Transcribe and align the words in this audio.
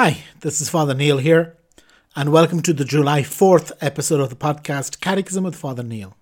Hi, 0.00 0.22
this 0.42 0.60
is 0.60 0.68
Father 0.68 0.94
Neil 0.94 1.18
here, 1.18 1.56
and 2.14 2.30
welcome 2.30 2.62
to 2.62 2.72
the 2.72 2.84
July 2.84 3.22
4th 3.22 3.72
episode 3.80 4.20
of 4.20 4.30
the 4.30 4.36
podcast 4.36 5.00
Catechism 5.00 5.42
with 5.42 5.56
Father 5.56 5.82
Neil. 5.82 6.16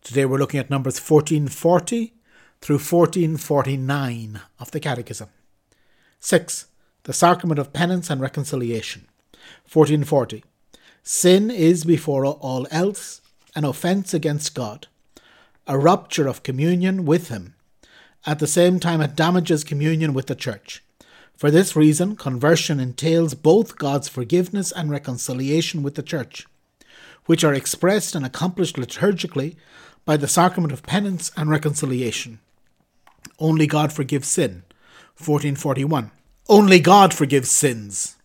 Today 0.00 0.24
we're 0.24 0.38
looking 0.38 0.58
at 0.58 0.70
numbers 0.70 0.98
1440 0.98 2.14
through 2.62 2.76
1449 2.76 4.40
of 4.58 4.70
the 4.70 4.80
Catechism. 4.80 5.28
6. 6.18 6.66
The 7.02 7.12
Sacrament 7.12 7.58
of 7.58 7.74
Penance 7.74 8.08
and 8.08 8.22
Reconciliation. 8.22 9.02
1440. 9.70 10.42
Sin 11.02 11.50
is, 11.50 11.84
before 11.84 12.24
all 12.24 12.66
else, 12.70 13.20
an 13.54 13.66
offence 13.66 14.14
against 14.14 14.54
God, 14.54 14.86
a 15.66 15.76
rupture 15.76 16.26
of 16.26 16.42
communion 16.42 17.04
with 17.04 17.28
Him. 17.28 17.54
At 18.24 18.38
the 18.38 18.46
same 18.46 18.80
time, 18.80 19.02
it 19.02 19.14
damages 19.14 19.62
communion 19.62 20.14
with 20.14 20.28
the 20.28 20.34
Church 20.34 20.83
for 21.36 21.50
this 21.50 21.74
reason, 21.74 22.16
conversion 22.16 22.78
entails 22.78 23.34
both 23.34 23.76
God's 23.76 24.08
forgiveness 24.08 24.70
and 24.70 24.90
reconciliation 24.90 25.82
with 25.82 25.96
the 25.96 26.02
Church, 26.02 26.46
which 27.26 27.42
are 27.42 27.54
expressed 27.54 28.14
and 28.14 28.24
accomplished 28.24 28.76
liturgically 28.76 29.56
by 30.04 30.16
the 30.16 30.28
sacrament 30.28 30.72
of 30.72 30.84
penance 30.84 31.32
and 31.36 31.50
reconciliation. 31.50 32.38
Only 33.38 33.66
God 33.66 33.92
forgives 33.92 34.28
sin. 34.28 34.62
1441. 35.16 36.12
Only 36.48 36.78
God 36.78 37.12
forgives 37.12 37.50
sins. 37.50 38.16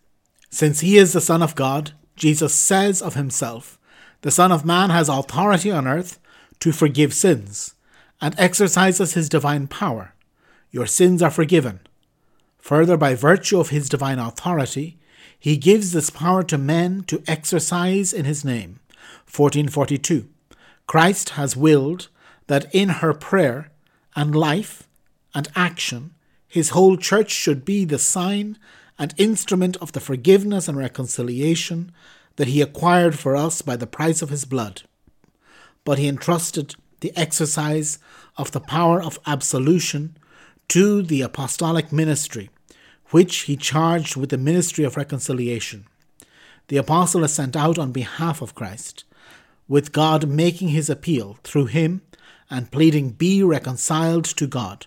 Since 0.50 0.80
he 0.80 0.96
is 0.96 1.12
the 1.12 1.20
Son 1.20 1.42
of 1.42 1.54
God, 1.54 1.92
Jesus 2.16 2.54
says 2.54 3.02
of 3.02 3.14
himself, 3.14 3.78
The 4.20 4.30
Son 4.30 4.52
of 4.52 4.64
Man 4.64 4.90
has 4.90 5.08
authority 5.08 5.70
on 5.70 5.88
earth 5.88 6.18
to 6.60 6.72
forgive 6.72 7.14
sins, 7.14 7.74
and 8.20 8.38
exercises 8.38 9.14
his 9.14 9.28
divine 9.28 9.66
power. 9.66 10.14
Your 10.70 10.86
sins 10.86 11.22
are 11.22 11.30
forgiven 11.30 11.80
Further, 12.60 12.96
by 12.96 13.14
virtue 13.14 13.58
of 13.58 13.70
his 13.70 13.88
divine 13.88 14.18
authority, 14.18 14.98
he 15.38 15.56
gives 15.56 15.92
this 15.92 16.10
power 16.10 16.42
to 16.44 16.58
men 16.58 17.02
to 17.04 17.22
exercise 17.26 18.12
in 18.12 18.26
his 18.26 18.44
name. 18.44 18.80
1442. 19.24 20.28
Christ 20.86 21.30
has 21.30 21.56
willed 21.56 22.08
that 22.46 22.72
in 22.74 22.88
her 22.88 23.14
prayer 23.14 23.70
and 24.14 24.34
life 24.34 24.88
and 25.34 25.48
action, 25.54 26.12
his 26.46 26.70
whole 26.70 26.96
church 26.96 27.30
should 27.30 27.64
be 27.64 27.84
the 27.84 27.98
sign 27.98 28.58
and 28.98 29.14
instrument 29.16 29.76
of 29.78 29.92
the 29.92 30.00
forgiveness 30.00 30.68
and 30.68 30.76
reconciliation 30.76 31.92
that 32.36 32.48
he 32.48 32.60
acquired 32.60 33.18
for 33.18 33.34
us 33.36 33.62
by 33.62 33.76
the 33.76 33.86
price 33.86 34.20
of 34.20 34.30
his 34.30 34.44
blood. 34.44 34.82
But 35.84 35.98
he 35.98 36.08
entrusted 36.08 36.74
the 37.00 37.16
exercise 37.16 37.98
of 38.36 38.50
the 38.50 38.60
power 38.60 39.02
of 39.02 39.18
absolution 39.26 40.16
to 40.70 41.02
the 41.02 41.20
apostolic 41.20 41.90
ministry, 41.90 42.48
which 43.10 43.38
he 43.40 43.56
charged 43.56 44.14
with 44.14 44.30
the 44.30 44.38
ministry 44.38 44.84
of 44.84 44.96
reconciliation. 44.96 45.84
The 46.68 46.76
apostle 46.76 47.24
is 47.24 47.34
sent 47.34 47.56
out 47.56 47.76
on 47.76 47.90
behalf 47.90 48.40
of 48.40 48.54
Christ, 48.54 49.02
with 49.66 49.90
God 49.90 50.28
making 50.28 50.68
his 50.68 50.88
appeal 50.88 51.38
through 51.42 51.66
him 51.66 52.02
and 52.48 52.70
pleading, 52.70 53.10
Be 53.10 53.42
reconciled 53.42 54.24
to 54.26 54.46
God. 54.46 54.86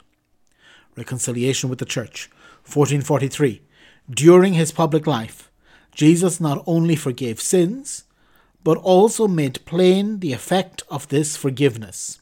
Reconciliation 0.96 1.70
with 1.70 1.80
the 1.80 1.86
Church. 1.86 2.30
1443. 2.64 3.62
During 4.10 4.54
his 4.54 4.72
public 4.72 5.06
life, 5.06 5.52
Jesus 5.94 6.40
not 6.40 6.64
only 6.66 6.96
forgave 6.96 7.42
sins, 7.42 8.06
but 8.64 8.78
also 8.78 9.28
made 9.28 9.66
plain 9.66 10.22
the 10.22 10.32
effect 10.32 10.84
of 10.90 11.10
this 11.10 11.36
forgiveness. 11.36 12.22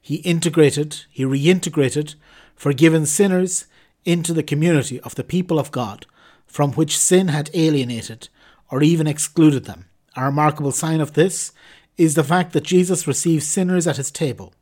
He 0.00 0.16
integrated, 0.16 1.04
he 1.10 1.24
reintegrated 1.24 2.14
forgiven 2.56 3.06
sinners 3.06 3.66
into 4.04 4.32
the 4.32 4.42
community 4.42 5.00
of 5.00 5.14
the 5.14 5.24
people 5.24 5.58
of 5.58 5.70
God 5.70 6.06
from 6.46 6.72
which 6.72 6.98
sin 6.98 7.28
had 7.28 7.50
alienated 7.54 8.28
or 8.70 8.82
even 8.82 9.06
excluded 9.06 9.64
them. 9.64 9.86
A 10.16 10.24
remarkable 10.24 10.72
sign 10.72 11.00
of 11.00 11.12
this 11.12 11.52
is 11.96 12.14
the 12.14 12.24
fact 12.24 12.52
that 12.52 12.64
Jesus 12.64 13.06
receives 13.06 13.46
sinners 13.46 13.86
at 13.86 13.96
his 13.96 14.10
table, 14.10 14.54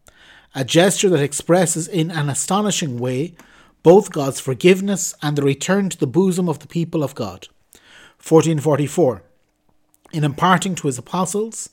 a 0.55 0.65
gesture 0.65 1.09
that 1.11 1.23
expresses 1.23 1.87
in 1.87 2.11
an 2.11 2.29
astonishing 2.29 2.99
way 2.99 3.35
both 3.83 4.13
God's 4.13 4.41
forgiveness 4.41 5.15
and 5.23 5.37
the 5.37 5.43
return 5.43 5.89
to 5.91 5.99
the 5.99 6.07
bosom 6.07 6.49
of 6.49 6.59
the 6.61 6.67
people 6.67 7.03
of 7.03 7.15
God. 7.15 7.49
1444. 8.27 9.23
In 10.13 10.25
imparting 10.25 10.75
to 10.77 10.87
his 10.87 10.99
apostles 10.99 11.69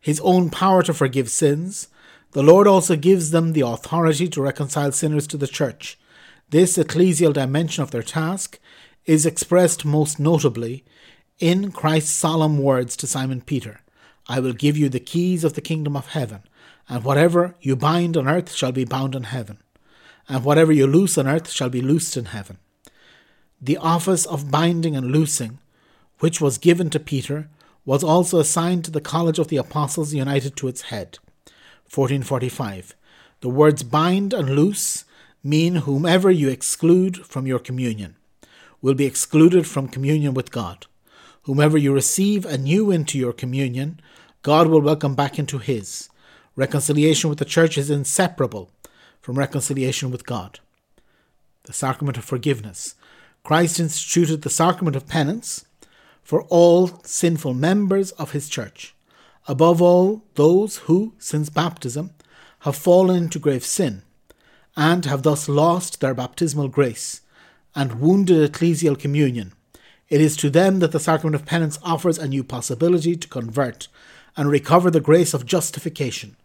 his 0.00 0.20
own 0.20 0.50
power 0.50 0.82
to 0.82 0.92
forgive 0.92 1.30
sins, 1.30 1.88
the 2.32 2.42
Lord 2.42 2.66
also 2.66 2.96
gives 2.96 3.30
them 3.30 3.52
the 3.52 3.60
authority 3.60 4.28
to 4.28 4.42
reconcile 4.42 4.92
sinners 4.92 5.26
to 5.28 5.36
the 5.36 5.46
church. 5.46 5.98
This 6.50 6.76
ecclesial 6.76 7.32
dimension 7.32 7.82
of 7.82 7.90
their 7.90 8.02
task 8.02 8.58
is 9.04 9.26
expressed 9.26 9.84
most 9.84 10.18
notably 10.18 10.84
in 11.38 11.72
Christ's 11.72 12.12
solemn 12.12 12.58
words 12.58 12.96
to 12.96 13.06
Simon 13.06 13.40
Peter 13.40 13.80
I 14.28 14.38
will 14.38 14.52
give 14.52 14.76
you 14.76 14.88
the 14.88 15.00
keys 15.00 15.44
of 15.44 15.54
the 15.54 15.60
kingdom 15.60 15.96
of 15.96 16.08
heaven, 16.08 16.42
and 16.88 17.04
whatever 17.04 17.56
you 17.60 17.74
bind 17.74 18.16
on 18.16 18.28
earth 18.28 18.52
shall 18.52 18.70
be 18.70 18.84
bound 18.84 19.14
in 19.14 19.24
heaven, 19.24 19.58
and 20.28 20.44
whatever 20.44 20.72
you 20.72 20.86
loose 20.86 21.18
on 21.18 21.26
earth 21.26 21.50
shall 21.50 21.68
be 21.68 21.80
loosed 21.80 22.16
in 22.16 22.26
heaven. 22.26 22.58
The 23.60 23.76
office 23.78 24.24
of 24.24 24.50
binding 24.50 24.94
and 24.94 25.10
loosing, 25.10 25.58
which 26.20 26.40
was 26.40 26.56
given 26.56 26.88
to 26.90 27.00
Peter, 27.00 27.48
was 27.84 28.04
also 28.04 28.38
assigned 28.38 28.84
to 28.84 28.92
the 28.92 29.00
college 29.00 29.40
of 29.40 29.48
the 29.48 29.56
apostles 29.56 30.14
united 30.14 30.56
to 30.56 30.68
its 30.68 30.82
head. 30.82 31.18
1445. 31.94 32.94
The 33.42 33.50
words 33.50 33.82
bind 33.82 34.32
and 34.32 34.56
loose 34.56 35.04
mean 35.44 35.74
whomever 35.74 36.30
you 36.30 36.48
exclude 36.48 37.26
from 37.26 37.46
your 37.46 37.58
communion 37.58 38.16
will 38.80 38.94
be 38.94 39.04
excluded 39.04 39.66
from 39.66 39.88
communion 39.88 40.32
with 40.32 40.50
God. 40.50 40.86
Whomever 41.42 41.76
you 41.76 41.92
receive 41.92 42.46
anew 42.46 42.90
into 42.90 43.18
your 43.18 43.34
communion, 43.34 44.00
God 44.42 44.68
will 44.68 44.80
welcome 44.80 45.14
back 45.14 45.38
into 45.38 45.58
his. 45.58 46.08
Reconciliation 46.56 47.28
with 47.28 47.38
the 47.38 47.44
church 47.44 47.76
is 47.76 47.90
inseparable 47.90 48.70
from 49.20 49.38
reconciliation 49.38 50.10
with 50.10 50.24
God. 50.24 50.60
The 51.64 51.74
sacrament 51.74 52.16
of 52.16 52.24
forgiveness. 52.24 52.94
Christ 53.44 53.78
instituted 53.78 54.42
the 54.42 54.50
sacrament 54.50 54.96
of 54.96 55.08
penance 55.08 55.66
for 56.22 56.42
all 56.44 57.02
sinful 57.04 57.52
members 57.52 58.12
of 58.12 58.32
his 58.32 58.48
church 58.48 58.94
above 59.48 59.82
all 59.82 60.24
those 60.34 60.78
who, 60.78 61.14
since 61.18 61.50
baptism, 61.50 62.10
have 62.60 62.76
fallen 62.76 63.24
into 63.24 63.38
grave 63.38 63.64
sin, 63.64 64.02
and 64.76 65.04
have 65.04 65.22
thus 65.22 65.48
lost 65.48 66.00
their 66.00 66.14
baptismal 66.14 66.68
grace 66.68 67.20
and 67.74 68.00
wounded 68.00 68.50
ecclesial 68.50 68.98
communion. 68.98 69.52
It 70.08 70.20
is 70.20 70.36
to 70.38 70.50
them 70.50 70.78
that 70.80 70.92
the 70.92 71.00
sacrament 71.00 71.34
of 71.34 71.46
penance 71.46 71.78
offers 71.82 72.18
a 72.18 72.28
new 72.28 72.44
possibility 72.44 73.16
to 73.16 73.28
convert 73.28 73.88
and 74.36 74.50
recover 74.50 74.90
the 74.90 75.00
grace 75.00 75.34
of 75.34 75.46
justification. 75.46 76.36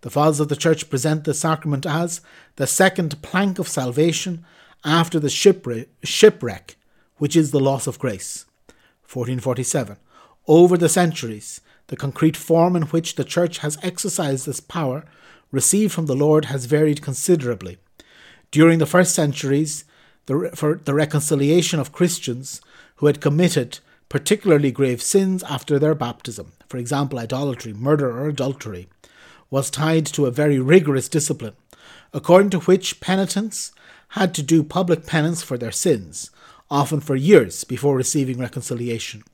The 0.00 0.10
fathers 0.10 0.40
of 0.40 0.48
the 0.48 0.56
Church 0.56 0.88
present 0.88 1.24
the 1.24 1.34
sacrament 1.34 1.84
as 1.84 2.22
the 2.56 2.66
second 2.66 3.20
plank 3.22 3.58
of 3.58 3.68
salvation 3.68 4.44
after 4.84 5.20
the 5.20 5.28
shipwreck, 5.28 6.76
which 7.18 7.36
is 7.36 7.50
the 7.50 7.60
loss 7.60 7.86
of 7.86 7.98
grace. 7.98 8.46
1447. 9.02 9.98
Over 10.46 10.78
the 10.78 10.88
centuries, 10.88 11.60
the 11.90 11.96
concrete 11.96 12.36
form 12.36 12.76
in 12.76 12.82
which 12.82 13.16
the 13.16 13.24
Church 13.24 13.58
has 13.58 13.76
exercised 13.82 14.46
this 14.46 14.60
power 14.60 15.04
received 15.50 15.92
from 15.92 16.06
the 16.06 16.14
Lord 16.14 16.44
has 16.44 16.66
varied 16.66 17.02
considerably. 17.02 17.78
During 18.52 18.78
the 18.78 18.86
first 18.86 19.12
centuries, 19.12 19.84
the, 20.26 20.52
for 20.54 20.76
the 20.84 20.94
reconciliation 20.94 21.80
of 21.80 21.90
Christians 21.90 22.60
who 22.96 23.06
had 23.06 23.20
committed 23.20 23.80
particularly 24.08 24.70
grave 24.70 25.02
sins 25.02 25.42
after 25.42 25.80
their 25.80 25.96
baptism, 25.96 26.52
for 26.68 26.76
example, 26.76 27.18
idolatry, 27.18 27.72
murder, 27.72 28.08
or 28.08 28.28
adultery, 28.28 28.88
was 29.50 29.68
tied 29.68 30.06
to 30.06 30.26
a 30.26 30.30
very 30.30 30.60
rigorous 30.60 31.08
discipline, 31.08 31.56
according 32.12 32.50
to 32.50 32.60
which 32.60 33.00
penitents 33.00 33.72
had 34.10 34.32
to 34.34 34.44
do 34.44 34.62
public 34.62 35.06
penance 35.06 35.42
for 35.42 35.58
their 35.58 35.72
sins, 35.72 36.30
often 36.70 37.00
for 37.00 37.16
years 37.16 37.64
before 37.64 37.96
receiving 37.96 38.38
reconciliation. 38.38 39.24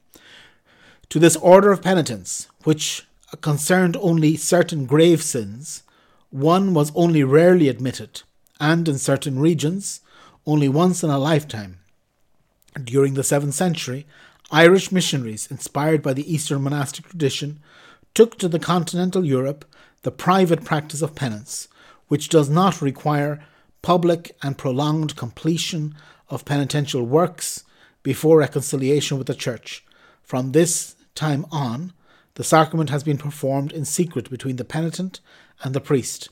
To 1.11 1.19
this 1.21 1.37
order 1.37 1.71
of 1.71 1.83
penitence, 1.83 2.49
which 2.65 3.07
concerned 3.41 3.97
only 4.01 4.37
certain 4.37 4.87
grave 4.87 5.23
sins, 5.23 5.83
one 6.31 6.75
was 6.75 6.93
only 6.95 7.23
rarely 7.23 7.69
admitted, 7.69 8.23
and 8.59 8.89
in 8.89 8.99
certain 8.99 9.39
regions, 9.39 10.01
only 10.47 10.69
once 10.69 11.03
in 11.03 11.11
a 11.11 11.19
lifetime. 11.19 11.79
During 12.83 13.15
the 13.15 13.23
7th 13.23 13.53
century, 13.53 14.07
Irish 14.51 14.93
missionaries, 14.93 15.49
inspired 15.51 16.03
by 16.03 16.13
the 16.13 16.33
Eastern 16.33 16.63
monastic 16.63 17.09
tradition, 17.09 17.61
took 18.13 18.37
to 18.39 18.49
the 18.49 18.59
continental 18.59 19.25
Europe 19.25 19.65
the 20.03 20.11
private 20.11 20.65
practice 20.65 21.03
of 21.03 21.15
penance, 21.15 21.69
which 22.09 22.29
does 22.29 22.49
not 22.49 22.83
require 22.83 23.45
public 23.81 24.37
and 24.43 24.59
prolonged 24.59 25.17
completion 25.17 25.95
of 26.29 26.45
penitential 26.45 27.05
works 27.05 27.65
before 28.03 28.39
reconciliation 28.39 29.19
with 29.19 29.29
the 29.29 29.35
Church. 29.35 29.85
From 30.23 30.53
this 30.53 30.96
time 31.17 31.47
on, 31.51 31.93
the 32.35 32.45
sacrament 32.45 32.91
has 32.91 33.03
been 33.03 33.19
performed 33.19 33.73
in 33.73 33.85
secret 33.85 34.31
between 34.31 34.57
the 34.57 34.65
penitent 34.65 35.21
and 35.63 35.75
the 35.75 35.81
priest. 35.81 36.29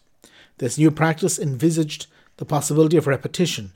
This 0.59 0.79
new 0.79 0.91
practice 0.91 1.39
envisaged 1.39 2.07
the 2.37 2.45
possibility 2.45 2.97
of 2.97 3.07
repetition, 3.07 3.73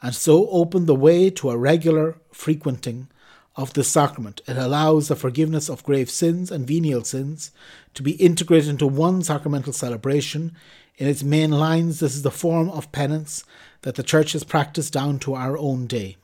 and 0.00 0.14
so 0.14 0.48
opened 0.48 0.86
the 0.86 0.94
way 0.94 1.30
to 1.30 1.50
a 1.50 1.56
regular 1.56 2.16
frequenting 2.30 3.08
of 3.56 3.72
the 3.72 3.84
sacrament. 3.84 4.40
It 4.46 4.56
allows 4.56 5.08
the 5.08 5.16
forgiveness 5.16 5.68
of 5.68 5.84
grave 5.84 6.10
sins 6.10 6.50
and 6.50 6.66
venial 6.66 7.04
sins 7.04 7.50
to 7.94 8.02
be 8.02 8.12
integrated 8.12 8.68
into 8.68 8.86
one 8.86 9.22
sacramental 9.22 9.72
celebration. 9.72 10.54
In 10.98 11.08
its 11.08 11.22
main 11.22 11.50
lines, 11.50 12.00
this 12.00 12.14
is 12.14 12.22
the 12.22 12.30
form 12.30 12.70
of 12.70 12.92
penance 12.92 13.44
that 13.82 13.96
the 13.96 14.02
Church 14.02 14.32
has 14.32 14.44
practiced 14.44 14.92
down 14.92 15.18
to 15.20 15.34
our 15.34 15.56
own 15.58 15.86
day. 15.86 16.16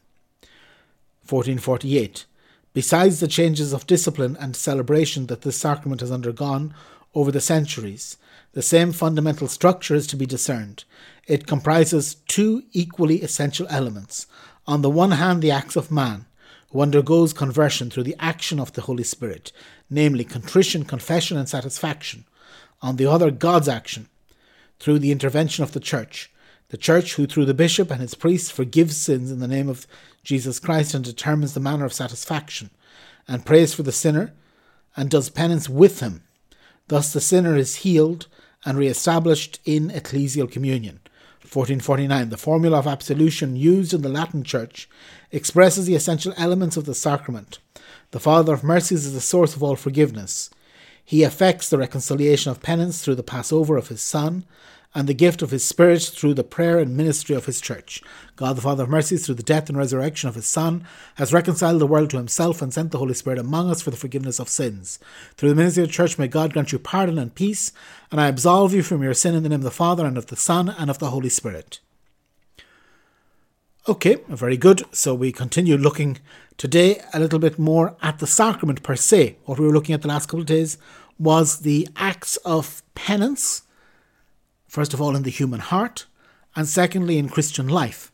1448. 1.28 2.24
Besides 2.74 3.20
the 3.20 3.28
changes 3.28 3.72
of 3.72 3.86
discipline 3.86 4.36
and 4.38 4.54
celebration 4.54 5.26
that 5.26 5.42
this 5.42 5.56
sacrament 5.56 6.00
has 6.00 6.12
undergone 6.12 6.74
over 7.14 7.32
the 7.32 7.40
centuries, 7.40 8.16
the 8.52 8.62
same 8.62 8.92
fundamental 8.92 9.48
structure 9.48 9.94
is 9.94 10.06
to 10.08 10.16
be 10.16 10.26
discerned. 10.26 10.84
It 11.26 11.46
comprises 11.46 12.16
two 12.26 12.62
equally 12.72 13.22
essential 13.22 13.66
elements. 13.70 14.26
On 14.66 14.82
the 14.82 14.90
one 14.90 15.12
hand, 15.12 15.42
the 15.42 15.50
acts 15.50 15.76
of 15.76 15.90
man, 15.90 16.26
who 16.70 16.80
undergoes 16.80 17.32
conversion 17.32 17.90
through 17.90 18.02
the 18.02 18.16
action 18.18 18.60
of 18.60 18.74
the 18.74 18.82
Holy 18.82 19.04
Spirit, 19.04 19.52
namely 19.88 20.24
contrition, 20.24 20.84
confession, 20.84 21.36
and 21.36 21.48
satisfaction. 21.48 22.24
On 22.82 22.96
the 22.96 23.06
other, 23.06 23.30
God's 23.30 23.68
action, 23.68 24.08
through 24.78 24.98
the 24.98 25.10
intervention 25.10 25.64
of 25.64 25.72
the 25.72 25.80
Church. 25.80 26.30
The 26.70 26.76
Church, 26.76 27.14
who 27.14 27.26
through 27.26 27.46
the 27.46 27.54
bishop 27.54 27.90
and 27.90 28.00
his 28.00 28.14
priests 28.14 28.50
forgives 28.50 28.96
sins 28.96 29.30
in 29.30 29.40
the 29.40 29.48
name 29.48 29.70
of 29.70 29.86
Jesus 30.22 30.60
Christ 30.60 30.92
and 30.92 31.02
determines 31.02 31.54
the 31.54 31.60
manner 31.60 31.86
of 31.86 31.94
satisfaction, 31.94 32.70
and 33.26 33.46
prays 33.46 33.72
for 33.72 33.82
the 33.82 33.92
sinner, 33.92 34.34
and 34.94 35.08
does 35.08 35.30
penance 35.30 35.68
with 35.68 36.00
him. 36.00 36.24
Thus 36.88 37.12
the 37.12 37.22
sinner 37.22 37.56
is 37.56 37.76
healed 37.76 38.26
and 38.66 38.76
re 38.76 38.86
established 38.86 39.60
in 39.64 39.88
ecclesial 39.88 40.50
communion. 40.50 41.00
1449. 41.40 42.28
The 42.28 42.36
formula 42.36 42.78
of 42.78 42.86
absolution 42.86 43.56
used 43.56 43.94
in 43.94 44.02
the 44.02 44.10
Latin 44.10 44.44
Church 44.44 44.90
expresses 45.32 45.86
the 45.86 45.94
essential 45.94 46.34
elements 46.36 46.76
of 46.76 46.84
the 46.84 46.94
sacrament. 46.94 47.58
The 48.10 48.20
Father 48.20 48.52
of 48.52 48.62
mercies 48.62 49.06
is 49.06 49.14
the 49.14 49.22
source 49.22 49.56
of 49.56 49.62
all 49.62 49.76
forgiveness. 49.76 50.50
He 51.02 51.22
effects 51.22 51.70
the 51.70 51.78
reconciliation 51.78 52.50
of 52.50 52.60
penance 52.60 53.02
through 53.02 53.14
the 53.14 53.22
Passover 53.22 53.78
of 53.78 53.88
his 53.88 54.02
Son 54.02 54.44
and 54.94 55.06
the 55.06 55.14
gift 55.14 55.42
of 55.42 55.50
his 55.50 55.64
Spirit 55.64 56.02
through 56.02 56.34
the 56.34 56.44
prayer 56.44 56.78
and 56.78 56.96
ministry 56.96 57.34
of 57.36 57.46
his 57.46 57.60
church. 57.60 58.02
God, 58.36 58.56
the 58.56 58.62
Father 58.62 58.84
of 58.84 58.88
mercies, 58.88 59.26
through 59.26 59.34
the 59.34 59.42
death 59.42 59.68
and 59.68 59.76
resurrection 59.76 60.28
of 60.28 60.34
his 60.34 60.46
Son, 60.46 60.84
has 61.16 61.32
reconciled 61.32 61.80
the 61.80 61.86
world 61.86 62.10
to 62.10 62.16
himself 62.16 62.62
and 62.62 62.72
sent 62.72 62.90
the 62.90 62.98
Holy 62.98 63.14
Spirit 63.14 63.38
among 63.38 63.70
us 63.70 63.82
for 63.82 63.90
the 63.90 63.96
forgiveness 63.96 64.38
of 64.38 64.48
sins. 64.48 64.98
Through 65.36 65.50
the 65.50 65.54
ministry 65.54 65.82
of 65.82 65.88
the 65.88 65.92
church, 65.92 66.18
may 66.18 66.28
God 66.28 66.52
grant 66.52 66.72
you 66.72 66.78
pardon 66.78 67.18
and 67.18 67.34
peace, 67.34 67.72
and 68.10 68.20
I 68.20 68.28
absolve 68.28 68.72
you 68.72 68.82
from 68.82 69.02
your 69.02 69.14
sin 69.14 69.34
in 69.34 69.42
the 69.42 69.48
name 69.48 69.60
of 69.60 69.64
the 69.64 69.70
Father, 69.70 70.06
and 70.06 70.16
of 70.16 70.26
the 70.26 70.36
Son, 70.36 70.68
and 70.68 70.88
of 70.88 70.98
the 70.98 71.10
Holy 71.10 71.28
Spirit. 71.28 71.80
Okay, 73.88 74.18
very 74.28 74.56
good. 74.56 74.82
So 74.92 75.14
we 75.14 75.32
continue 75.32 75.76
looking 75.76 76.18
today 76.56 77.00
a 77.14 77.20
little 77.20 77.38
bit 77.38 77.58
more 77.58 77.96
at 78.02 78.18
the 78.18 78.26
sacrament 78.26 78.82
per 78.82 78.96
se. 78.96 79.36
What 79.44 79.58
we 79.58 79.66
were 79.66 79.72
looking 79.72 79.94
at 79.94 80.02
the 80.02 80.08
last 80.08 80.26
couple 80.26 80.40
of 80.40 80.46
days 80.46 80.76
was 81.18 81.60
the 81.60 81.88
acts 81.96 82.36
of 82.38 82.82
penance 82.94 83.62
first 84.68 84.94
of 84.94 85.00
all, 85.00 85.16
in 85.16 85.24
the 85.24 85.30
human 85.30 85.60
heart, 85.60 86.06
and 86.54 86.68
secondly, 86.68 87.18
in 87.18 87.28
Christian 87.28 87.66
life. 87.68 88.12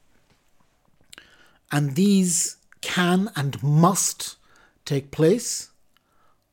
And 1.71 1.97
these 1.97 2.56
can 2.81 3.31
and 3.35 3.62
must 3.62 4.37
take 4.85 5.11
place 5.11 5.71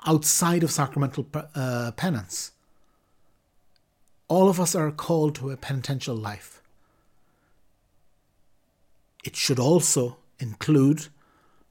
outside 0.06 0.64
of 0.64 0.72
sacramental 0.72 1.28
uh, 1.54 1.92
penance. 1.92 2.52
All 4.28 4.50
of 4.50 4.60
us 4.60 4.74
are 4.74 4.92
called 4.92 5.36
to 5.36 5.52
a 5.52 5.58
penitential 5.58 6.16
life. 6.16 6.62
It 9.24 9.36
should 9.36 9.60
also 9.60 10.18
include 10.40 11.08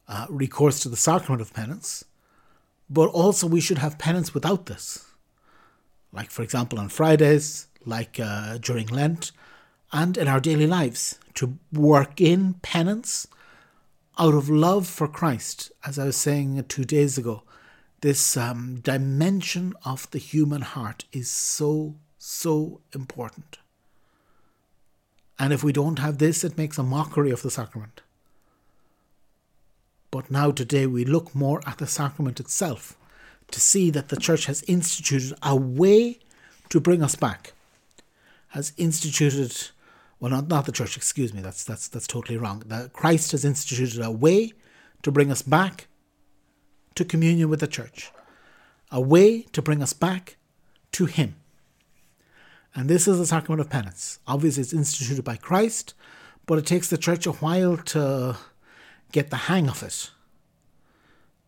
uh, 0.06 0.26
recourse 0.28 0.80
to 0.80 0.88
the 0.88 0.96
sacrament 0.96 1.40
of 1.40 1.52
penance, 1.52 2.04
but 2.88 3.08
also 3.08 3.46
we 3.46 3.60
should 3.60 3.78
have 3.78 3.98
penance 3.98 4.34
without 4.34 4.66
this. 4.66 5.06
Like, 6.12 6.30
for 6.30 6.42
example, 6.42 6.78
on 6.78 6.88
Fridays, 6.88 7.66
like 7.84 8.18
uh, 8.20 8.58
during 8.58 8.86
Lent, 8.86 9.32
and 9.92 10.16
in 10.16 10.28
our 10.28 10.40
daily 10.40 10.66
lives 10.66 11.18
to 11.34 11.58
work 11.72 12.20
in 12.20 12.54
penance 12.54 13.26
out 14.18 14.34
of 14.34 14.48
love 14.48 14.86
for 14.86 15.08
Christ. 15.08 15.72
As 15.84 15.98
I 15.98 16.04
was 16.04 16.16
saying 16.16 16.62
two 16.68 16.84
days 16.84 17.16
ago, 17.18 17.42
this 18.00 18.36
um, 18.36 18.80
dimension 18.80 19.74
of 19.84 20.10
the 20.10 20.18
human 20.18 20.62
heart 20.62 21.04
is 21.12 21.30
so, 21.30 21.96
so 22.18 22.80
important. 22.94 23.58
And 25.38 25.52
if 25.52 25.64
we 25.64 25.72
don't 25.72 25.98
have 25.98 26.18
this, 26.18 26.44
it 26.44 26.58
makes 26.58 26.78
a 26.78 26.82
mockery 26.82 27.30
of 27.30 27.42
the 27.42 27.50
sacrament. 27.50 28.02
But 30.10 30.30
now, 30.30 30.50
today, 30.50 30.86
we 30.86 31.04
look 31.04 31.34
more 31.34 31.62
at 31.66 31.78
the 31.78 31.86
sacrament 31.86 32.40
itself 32.40 32.96
to 33.52 33.60
see 33.60 33.90
that 33.90 34.08
the 34.08 34.16
Church 34.16 34.46
has 34.46 34.62
instituted 34.64 35.36
a 35.42 35.56
way 35.56 36.18
to 36.68 36.80
bring 36.80 37.02
us 37.02 37.14
back 37.14 37.52
has 38.50 38.72
instituted 38.76 39.70
well 40.18 40.30
not 40.30 40.48
not 40.48 40.66
the 40.66 40.72
church 40.72 40.96
excuse 40.96 41.32
me 41.32 41.40
that's 41.40 41.64
that's 41.64 41.88
that's 41.88 42.06
totally 42.06 42.36
wrong. 42.36 42.62
That 42.66 42.92
christ 42.92 43.32
has 43.32 43.44
instituted 43.44 44.02
a 44.02 44.10
way 44.10 44.52
to 45.02 45.10
bring 45.10 45.30
us 45.30 45.42
back 45.42 45.88
to 46.94 47.04
communion 47.04 47.48
with 47.48 47.60
the 47.60 47.66
church 47.66 48.10
a 48.90 49.00
way 49.00 49.42
to 49.42 49.62
bring 49.62 49.82
us 49.82 49.92
back 49.92 50.36
to 50.90 51.06
him. 51.06 51.36
And 52.74 52.90
this 52.90 53.06
is 53.06 53.18
the 53.18 53.26
sacrament 53.26 53.60
of 53.60 53.70
penance. 53.70 54.18
Obviously 54.26 54.62
it's 54.62 54.72
instituted 54.72 55.24
by 55.24 55.36
christ 55.36 55.94
but 56.46 56.58
it 56.58 56.66
takes 56.66 56.88
the 56.88 56.98
church 56.98 57.26
a 57.26 57.32
while 57.32 57.76
to 57.76 58.36
get 59.12 59.30
the 59.30 59.36
hang 59.36 59.68
of 59.68 59.82
it. 59.82 60.10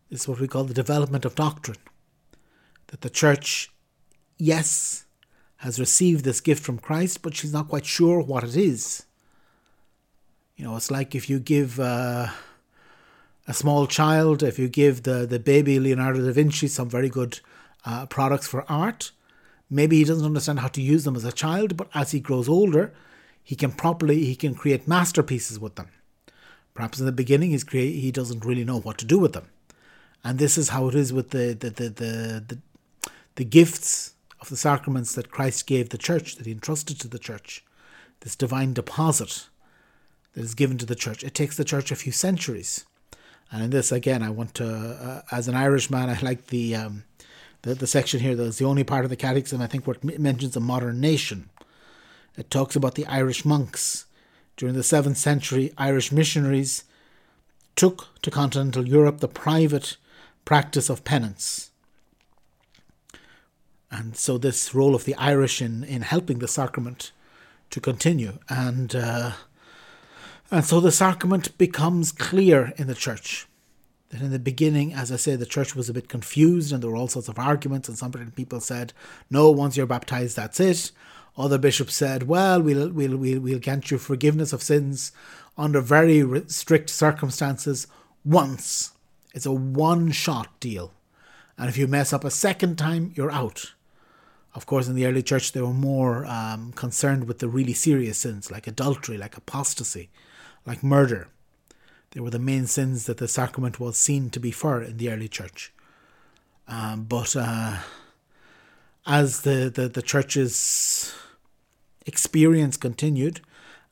It's 0.09 0.27
what 0.27 0.39
we 0.39 0.47
call 0.47 0.63
the 0.63 0.73
development 0.73 1.25
of 1.25 1.35
doctrine 1.35 1.77
that 2.87 3.01
the 3.01 3.09
church 3.09 3.71
yes 4.37 5.05
has 5.63 5.79
received 5.79 6.25
this 6.25 6.41
gift 6.41 6.61
from 6.61 6.77
Christ, 6.77 7.21
but 7.21 7.33
she's 7.33 7.53
not 7.53 7.69
quite 7.69 7.85
sure 7.85 8.19
what 8.19 8.43
it 8.43 8.57
is. 8.57 9.05
You 10.57 10.65
know, 10.65 10.75
it's 10.75 10.91
like 10.91 11.15
if 11.15 11.29
you 11.29 11.39
give 11.39 11.79
uh, 11.79 12.27
a 13.47 13.53
small 13.53 13.87
child, 13.87 14.43
if 14.43 14.59
you 14.59 14.67
give 14.67 15.03
the, 15.03 15.25
the 15.25 15.39
baby 15.39 15.79
Leonardo 15.79 16.19
da 16.19 16.33
Vinci 16.33 16.67
some 16.67 16.89
very 16.89 17.07
good 17.07 17.39
uh, 17.85 18.05
products 18.07 18.45
for 18.45 18.69
art, 18.69 19.11
maybe 19.69 19.95
he 19.95 20.03
doesn't 20.03 20.25
understand 20.25 20.59
how 20.59 20.67
to 20.67 20.81
use 20.81 21.05
them 21.05 21.15
as 21.15 21.23
a 21.23 21.31
child, 21.31 21.77
but 21.77 21.87
as 21.93 22.11
he 22.11 22.19
grows 22.19 22.49
older, 22.49 22.93
he 23.41 23.55
can 23.55 23.71
properly 23.71 24.25
he 24.25 24.35
can 24.35 24.55
create 24.55 24.85
masterpieces 24.85 25.61
with 25.61 25.75
them. 25.75 25.87
Perhaps 26.73 26.99
in 26.99 27.05
the 27.05 27.13
beginning 27.13 27.51
he's 27.51 27.63
create, 27.63 28.01
he 28.01 28.11
doesn't 28.11 28.43
really 28.43 28.65
know 28.65 28.81
what 28.81 28.97
to 28.97 29.05
do 29.05 29.17
with 29.17 29.31
them. 29.31 29.47
And 30.25 30.39
this 30.39 30.57
is 30.57 30.69
how 30.69 30.89
it 30.89 30.95
is 30.95 31.13
with 31.13 31.29
the 31.29 31.53
the 31.53 31.69
the 31.69 31.89
the, 31.89 32.43
the, 32.49 32.57
the 33.35 33.45
gifts 33.45 34.12
of 34.43 34.49
the 34.49 34.57
sacraments 34.57 35.15
that 35.15 35.31
Christ 35.31 35.65
gave 35.65 35.89
the 35.89 35.97
church, 35.97 36.35
that 36.35 36.45
he 36.45 36.51
entrusted 36.51 36.99
to 36.99 37.07
the 37.07 37.17
church, 37.17 37.63
this 38.19 38.35
divine 38.35 38.73
deposit 38.73 39.47
that 40.33 40.43
is 40.43 40.53
given 40.53 40.77
to 40.79 40.85
the 40.85 40.95
church. 40.95 41.23
It 41.23 41.33
takes 41.33 41.57
the 41.57 41.63
church 41.63 41.91
a 41.91 41.95
few 41.95 42.11
centuries. 42.11 42.85
And 43.51 43.63
in 43.63 43.69
this, 43.69 43.91
again, 43.91 44.21
I 44.21 44.29
want 44.29 44.53
to, 44.55 44.67
uh, 44.67 45.21
as 45.31 45.47
an 45.47 45.55
Irishman, 45.55 46.09
I 46.09 46.19
like 46.19 46.47
the, 46.47 46.75
um, 46.75 47.03
the, 47.61 47.73
the 47.73 47.87
section 47.87 48.19
here 48.19 48.35
that's 48.35 48.57
the 48.57 48.65
only 48.65 48.83
part 48.83 49.05
of 49.05 49.09
the 49.09 49.15
Catechism 49.15 49.61
I 49.61 49.67
think 49.67 49.87
where 49.87 49.95
it 49.95 50.19
mentions 50.19 50.55
a 50.55 50.59
modern 50.59 50.99
nation. 50.99 51.49
It 52.37 52.49
talks 52.49 52.75
about 52.75 52.95
the 52.95 53.05
Irish 53.07 53.45
monks. 53.45 54.05
During 54.57 54.75
the 54.75 54.81
7th 54.81 55.15
century, 55.15 55.71
Irish 55.77 56.11
missionaries 56.11 56.83
took 57.75 58.09
to 58.21 58.29
continental 58.29 58.87
Europe 58.87 59.19
the 59.19 59.27
private 59.27 59.97
practice 60.45 60.89
of 60.89 61.03
penance 61.03 61.71
and 63.93 64.17
so 64.17 64.39
this 64.39 64.73
role 64.73 64.95
of 64.95 65.05
the 65.05 65.13
Irish 65.15 65.61
in, 65.61 65.83
in 65.83 66.01
helping 66.01 66.39
the 66.39 66.47
sacrament 66.47 67.11
to 67.69 67.79
continue. 67.79 68.39
And 68.49 68.95
uh, 68.95 69.33
and 70.49 70.65
so 70.65 70.79
the 70.79 70.91
sacrament 70.91 71.55
becomes 71.59 72.11
clear 72.11 72.73
in 72.77 72.87
the 72.87 72.95
church. 72.95 73.47
That 74.09 74.21
in 74.21 74.31
the 74.31 74.39
beginning 74.39 74.93
as 74.93 75.11
I 75.11 75.17
say 75.17 75.35
the 75.35 75.45
church 75.45 75.75
was 75.75 75.89
a 75.89 75.93
bit 75.93 76.09
confused 76.09 76.73
and 76.73 76.81
there 76.81 76.89
were 76.89 76.95
all 76.95 77.07
sorts 77.07 77.27
of 77.27 77.37
arguments 77.37 77.87
and 77.87 77.97
some 77.97 78.11
people 78.11 78.59
said 78.59 78.93
no 79.29 79.51
once 79.51 79.77
you're 79.77 79.85
baptized 79.85 80.35
that's 80.35 80.59
it. 80.59 80.91
Other 81.37 81.59
bishops 81.59 81.95
said 81.95 82.23
well 82.23 82.61
we'll 82.61 82.89
we'll 82.89 83.17
we'll, 83.17 83.39
we'll 83.39 83.59
grant 83.59 83.91
you 83.91 83.99
forgiveness 83.99 84.53
of 84.53 84.63
sins 84.63 85.11
under 85.55 85.81
very 85.81 86.23
strict 86.47 86.89
circumstances 86.89 87.85
once. 88.25 88.93
It's 89.35 89.45
a 89.45 89.51
one 89.51 90.11
shot 90.11 90.59
deal. 90.59 90.93
And 91.59 91.69
if 91.69 91.77
you 91.77 91.87
mess 91.87 92.11
up 92.11 92.23
a 92.23 92.31
second 92.31 92.77
time 92.77 93.13
you're 93.15 93.31
out 93.31 93.73
of 94.55 94.65
course, 94.65 94.87
in 94.87 94.95
the 94.95 95.05
early 95.05 95.23
church, 95.23 95.51
they 95.51 95.61
were 95.61 95.73
more 95.73 96.25
um, 96.25 96.71
concerned 96.73 97.27
with 97.27 97.39
the 97.39 97.47
really 97.47 97.73
serious 97.73 98.19
sins 98.19 98.51
like 98.51 98.67
adultery, 98.67 99.17
like 99.17 99.35
apostasy, 99.35 100.09
like 100.65 100.83
murder. 100.83 101.27
They 102.11 102.19
were 102.19 102.29
the 102.29 102.39
main 102.39 102.67
sins 102.67 103.05
that 103.05 103.17
the 103.17 103.27
sacrament 103.27 103.79
was 103.79 103.97
seen 103.97 104.29
to 104.29 104.39
be 104.39 104.51
for 104.51 104.83
in 104.83 104.97
the 104.97 105.09
early 105.09 105.27
church. 105.27 105.73
Um, 106.67 107.05
but 107.05 107.35
uh, 107.35 107.79
as 109.07 109.41
the, 109.41 109.71
the, 109.73 109.89
the 109.89 110.03
church's 110.03 111.13
experience 112.05 112.77
continued, 112.77 113.41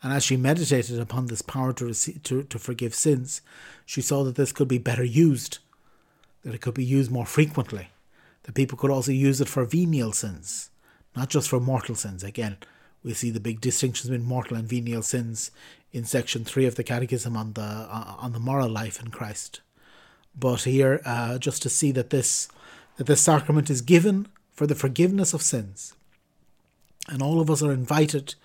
And 0.04 0.12
as 0.12 0.24
she 0.24 0.38
meditated 0.38 1.00
upon 1.00 1.28
this 1.28 1.42
power 1.42 1.74
to, 1.74 1.86
receive, 1.86 2.24
to, 2.24 2.44
to 2.44 2.60
forgive 2.60 2.96
sins, 2.96 3.42
she 3.86 4.02
saw 4.02 4.24
that 4.24 4.36
this 4.36 4.52
could 4.52 4.68
be 4.68 4.80
better 4.80 5.04
used, 5.04 5.60
that 6.44 6.56
it 6.56 6.62
could 6.62 6.74
be 6.74 6.84
used 6.84 7.12
more 7.12 7.26
frequently, 7.26 7.90
that 8.44 8.56
people 8.56 8.78
could 8.78 8.92
also 8.92 9.12
use 9.12 9.42
it 9.42 9.48
for 9.48 9.66
venial 9.66 10.12
sins, 10.12 10.70
not 11.16 11.30
just 11.30 11.50
for 11.50 11.60
mortal 11.60 11.96
sins. 11.96 12.24
Again, 12.24 12.58
we 13.04 13.14
see 13.14 13.32
the 13.32 13.40
big 13.40 13.62
distinctions 13.62 14.10
between 14.10 14.28
mortal 14.28 14.58
and 14.58 14.68
venial 14.68 15.02
sins 15.02 15.52
in 15.92 16.06
section 16.06 16.46
three 16.46 16.66
of 16.66 16.76
the 16.76 16.84
Catechism 16.84 17.36
on 17.36 17.54
the 17.54 17.62
uh, 17.62 18.16
on 18.18 18.34
the 18.34 18.40
moral 18.40 18.70
life 18.70 19.02
in 19.02 19.10
Christ. 19.10 19.62
But 20.38 20.64
here, 20.64 21.02
uh, 21.06 21.38
just 21.38 21.62
to 21.64 21.70
see 21.70 21.92
that 21.92 22.10
this 22.10 22.48
that 22.98 23.08
this 23.08 23.22
sacrament 23.22 23.70
is 23.70 23.82
given 23.82 24.28
for 24.52 24.68
the 24.68 24.76
forgiveness 24.76 25.34
of 25.34 25.42
sins, 25.42 25.94
and 27.08 27.22
all 27.22 27.42
of 27.42 27.50
us 27.50 27.64
are 27.64 27.74
invited 27.74 28.36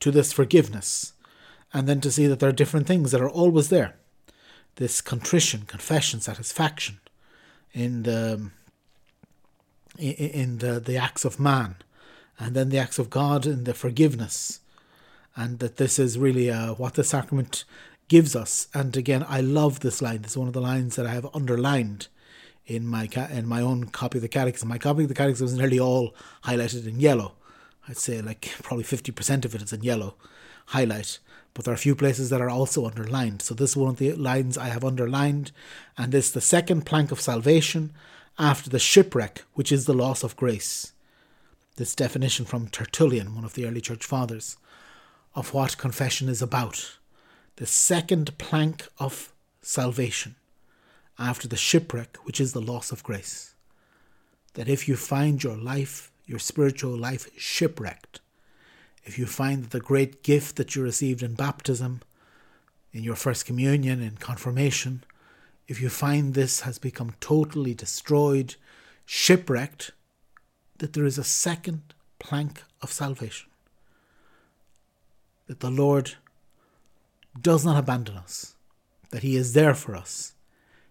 to 0.00 0.10
this 0.10 0.32
forgiveness, 0.32 1.14
and 1.72 1.88
then 1.88 2.00
to 2.00 2.10
see 2.10 2.26
that 2.26 2.40
there 2.40 2.48
are 2.48 2.52
different 2.52 2.86
things 2.86 3.10
that 3.10 3.20
are 3.20 3.30
always 3.30 3.68
there. 3.68 3.96
This 4.76 5.00
contrition, 5.00 5.62
confession, 5.66 6.20
satisfaction 6.20 7.00
in 7.72 8.04
the 8.04 8.50
in 9.98 10.58
the, 10.58 10.80
the 10.80 10.96
acts 10.96 11.24
of 11.24 11.38
man, 11.38 11.76
and 12.38 12.54
then 12.56 12.70
the 12.70 12.78
acts 12.78 12.98
of 12.98 13.10
God 13.10 13.46
in 13.46 13.64
the 13.64 13.74
forgiveness, 13.74 14.60
and 15.36 15.58
that 15.58 15.76
this 15.76 15.98
is 15.98 16.18
really 16.18 16.50
uh, 16.50 16.74
what 16.74 16.94
the 16.94 17.04
sacrament 17.04 17.64
gives 18.08 18.34
us. 18.36 18.68
And 18.74 18.96
again, 18.96 19.24
I 19.28 19.40
love 19.40 19.80
this 19.80 20.02
line. 20.02 20.22
This 20.22 20.32
is 20.32 20.38
one 20.38 20.48
of 20.48 20.54
the 20.54 20.60
lines 20.60 20.96
that 20.96 21.06
I 21.06 21.12
have 21.12 21.28
underlined 21.34 22.08
in 22.66 22.86
my 22.86 23.06
ca- 23.06 23.28
in 23.30 23.46
my 23.46 23.60
own 23.60 23.84
copy 23.84 24.18
of 24.18 24.22
the 24.22 24.28
Catechism. 24.28 24.68
My 24.68 24.78
copy 24.78 25.02
of 25.02 25.08
the 25.08 25.14
Catechism 25.14 25.46
is 25.46 25.54
nearly 25.54 25.80
all 25.80 26.14
highlighted 26.44 26.86
in 26.86 27.00
yellow. 27.00 27.32
I'd 27.88 27.96
say 27.96 28.20
like 28.20 28.50
probably 28.62 28.84
fifty 28.84 29.12
percent 29.12 29.44
of 29.44 29.54
it 29.54 29.62
is 29.62 29.72
in 29.72 29.82
yellow 29.82 30.14
highlight. 30.66 31.18
But 31.54 31.64
there 31.64 31.72
are 31.72 31.74
a 31.74 31.78
few 31.78 31.94
places 31.94 32.30
that 32.30 32.40
are 32.40 32.48
also 32.48 32.86
underlined. 32.86 33.42
So 33.42 33.54
this 33.54 33.70
is 33.70 33.76
one 33.76 33.90
of 33.90 33.98
the 33.98 34.14
lines 34.14 34.56
I 34.56 34.68
have 34.68 34.84
underlined, 34.84 35.52
and 35.98 36.12
this 36.12 36.30
the 36.30 36.40
second 36.40 36.86
plank 36.86 37.12
of 37.12 37.20
salvation 37.20 37.92
after 38.38 38.70
the 38.70 38.78
shipwreck, 38.78 39.44
which 39.54 39.70
is 39.70 39.84
the 39.84 39.94
loss 39.94 40.22
of 40.22 40.36
grace. 40.36 40.92
This 41.76 41.94
definition 41.94 42.44
from 42.44 42.68
Tertullian, 42.68 43.34
one 43.34 43.44
of 43.44 43.54
the 43.54 43.66
early 43.66 43.80
church 43.80 44.04
fathers, 44.04 44.56
of 45.34 45.54
what 45.54 45.78
confession 45.78 46.28
is 46.28 46.42
about. 46.42 46.98
The 47.56 47.66
second 47.66 48.36
plank 48.38 48.88
of 48.98 49.32
salvation 49.62 50.36
after 51.18 51.46
the 51.46 51.56
shipwreck, 51.56 52.16
which 52.24 52.40
is 52.40 52.52
the 52.52 52.60
loss 52.60 52.92
of 52.92 53.02
grace. 53.02 53.54
That 54.54 54.68
if 54.68 54.88
you 54.88 54.96
find 54.96 55.42
your 55.42 55.56
life, 55.56 56.10
your 56.26 56.38
spiritual 56.38 56.96
life, 56.96 57.28
shipwrecked, 57.38 58.20
if 59.04 59.18
you 59.18 59.26
find 59.26 59.64
that 59.64 59.70
the 59.70 59.80
great 59.80 60.22
gift 60.22 60.56
that 60.56 60.74
you 60.74 60.82
received 60.82 61.22
in 61.22 61.34
baptism, 61.34 62.02
in 62.92 63.02
your 63.02 63.16
first 63.16 63.46
communion, 63.46 64.02
in 64.02 64.16
confirmation, 64.16 65.02
if 65.68 65.80
you 65.80 65.88
find 65.88 66.34
this 66.34 66.60
has 66.60 66.78
become 66.78 67.14
totally 67.20 67.74
destroyed, 67.74 68.56
shipwrecked, 69.06 69.92
that 70.78 70.92
there 70.92 71.04
is 71.04 71.18
a 71.18 71.24
second 71.24 71.94
plank 72.18 72.62
of 72.80 72.92
salvation. 72.92 73.48
That 75.46 75.60
the 75.60 75.70
Lord 75.70 76.14
does 77.40 77.64
not 77.64 77.78
abandon 77.78 78.16
us, 78.16 78.54
that 79.10 79.22
He 79.22 79.36
is 79.36 79.52
there 79.52 79.74
for 79.74 79.94
us. 79.94 80.34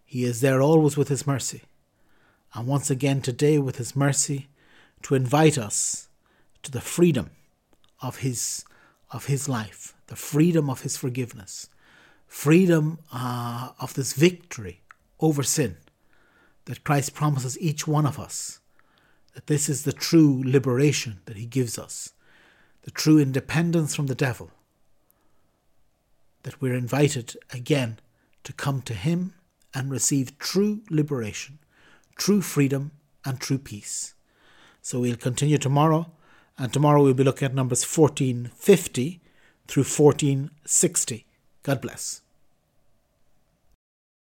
He 0.05 0.23
is 0.23 0.41
there 0.41 0.61
always 0.61 0.97
with 0.97 1.09
His 1.09 1.27
mercy. 1.27 1.63
And 2.53 2.67
once 2.67 2.89
again 2.89 3.21
today, 3.21 3.57
with 3.59 3.77
His 3.77 3.95
mercy, 3.95 4.47
to 5.03 5.15
invite 5.15 5.57
us 5.57 6.09
to 6.63 6.71
the 6.71 6.81
freedom 6.81 7.31
of 8.01 8.17
His, 8.17 8.65
of 9.11 9.25
his 9.25 9.47
life, 9.47 9.95
the 10.07 10.15
freedom 10.15 10.69
of 10.69 10.81
His 10.81 10.97
forgiveness, 10.97 11.69
freedom 12.31 12.97
uh, 13.11 13.71
of 13.81 13.93
this 13.93 14.13
victory 14.13 14.81
over 15.19 15.43
sin 15.43 15.75
that 16.63 16.83
Christ 16.85 17.13
promises 17.13 17.59
each 17.59 17.85
one 17.85 18.05
of 18.05 18.17
us. 18.17 18.61
That 19.35 19.47
this 19.47 19.67
is 19.67 19.83
the 19.83 19.91
true 19.91 20.41
liberation 20.45 21.19
that 21.25 21.35
He 21.35 21.45
gives 21.45 21.77
us, 21.77 22.13
the 22.83 22.91
true 22.91 23.19
independence 23.19 23.93
from 23.93 24.07
the 24.07 24.15
devil. 24.15 24.49
That 26.43 26.61
we're 26.61 26.73
invited 26.73 27.35
again 27.51 27.99
to 28.45 28.53
come 28.53 28.81
to 28.83 28.93
Him 28.93 29.33
and 29.73 29.91
receive 29.91 30.39
true 30.39 30.83
liberation, 30.89 31.59
true 32.15 32.41
freedom, 32.41 32.91
and 33.25 33.41
true 33.41 33.59
peace. 33.59 34.13
So 34.81 35.01
we'll 35.01 35.17
continue 35.17 35.57
tomorrow, 35.57 36.13
and 36.57 36.71
tomorrow 36.71 37.03
we'll 37.03 37.13
be 37.13 37.25
looking 37.25 37.47
at 37.47 37.53
numbers 37.53 37.83
1450 37.83 39.19
through 39.67 39.83
1460. 39.83 41.25
God 41.63 41.81
bless. 41.81 42.21